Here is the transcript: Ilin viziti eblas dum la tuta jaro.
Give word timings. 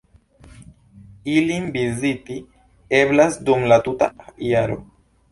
Ilin 1.33 1.67
viziti 1.75 2.37
eblas 3.01 3.37
dum 3.49 3.67
la 3.73 3.77
tuta 3.89 4.09
jaro. 4.47 4.79